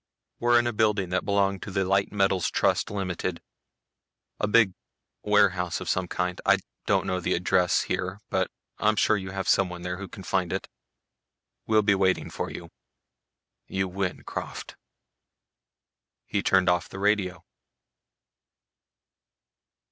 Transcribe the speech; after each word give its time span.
"We're 0.39 0.57
in 0.57 0.65
a 0.65 0.73
building 0.73 1.09
that 1.09 1.25
belonged 1.25 1.61
to 1.61 1.69
the 1.69 1.85
Light 1.85 2.11
Metals 2.11 2.49
Trust, 2.49 2.87
Ltd., 2.87 3.37
a 4.39 4.47
big 4.47 4.73
warehouse 5.21 5.79
of 5.79 5.87
some 5.87 6.07
kind. 6.07 6.41
I 6.43 6.57
don't 6.87 7.05
know 7.05 7.19
the 7.19 7.35
address 7.35 7.83
here, 7.83 8.19
but 8.31 8.49
I'm 8.79 8.95
sure 8.95 9.15
you 9.15 9.29
have 9.29 9.47
someone 9.47 9.83
there 9.83 9.97
who 9.97 10.07
can 10.07 10.23
find 10.23 10.51
it. 10.51 10.67
We'll 11.67 11.83
be 11.83 11.93
waiting 11.93 12.31
for 12.31 12.49
you. 12.49 12.71
You 13.67 13.87
win, 13.87 14.23
Krafft." 14.23 14.73
He 16.25 16.41
turned 16.41 16.67
off 16.67 16.89
the 16.89 16.97
radio. 16.97 17.45